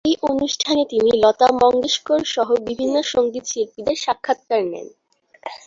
এই 0.05 0.15
অনুষ্ঠানে 0.31 0.83
তিনি 0.91 1.11
লতা 1.23 1.47
মঙ্গেশকর 1.61 2.21
সহ 2.27 2.47
বিভিন্ন 2.67 2.95
সঙ্গীত 3.13 3.45
শিল্পীদের 3.51 3.97
সাক্ষাৎকার 4.05 4.61
নেন। 4.71 4.87